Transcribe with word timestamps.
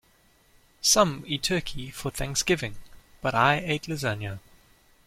Some 0.81 1.23
eat 1.27 1.43
turkey 1.43 1.91
for 1.91 2.09
Thanksgiving, 2.09 2.77
but 3.21 3.35
I 3.35 3.57
ate 3.59 3.83
lasagna. 3.83 4.39